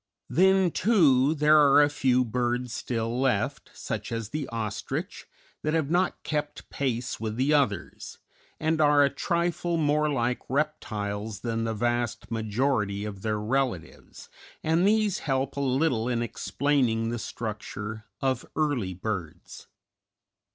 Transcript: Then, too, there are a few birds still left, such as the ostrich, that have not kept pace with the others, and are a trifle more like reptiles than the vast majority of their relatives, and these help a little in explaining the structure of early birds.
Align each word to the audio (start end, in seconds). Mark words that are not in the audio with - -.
Then, 0.31 0.71
too, 0.71 1.35
there 1.35 1.59
are 1.59 1.83
a 1.83 1.87
few 1.87 2.25
birds 2.25 2.73
still 2.73 3.21
left, 3.21 3.69
such 3.75 4.11
as 4.11 4.29
the 4.29 4.47
ostrich, 4.47 5.27
that 5.61 5.75
have 5.75 5.91
not 5.91 6.23
kept 6.23 6.67
pace 6.71 7.19
with 7.19 7.35
the 7.35 7.53
others, 7.53 8.17
and 8.59 8.81
are 8.81 9.03
a 9.03 9.11
trifle 9.11 9.77
more 9.77 10.09
like 10.09 10.39
reptiles 10.49 11.41
than 11.41 11.65
the 11.65 11.75
vast 11.75 12.31
majority 12.31 13.05
of 13.05 13.21
their 13.21 13.39
relatives, 13.39 14.27
and 14.63 14.87
these 14.87 15.19
help 15.19 15.55
a 15.55 15.59
little 15.59 16.09
in 16.09 16.23
explaining 16.23 17.09
the 17.09 17.19
structure 17.19 18.05
of 18.21 18.43
early 18.55 18.95
birds. 18.95 19.67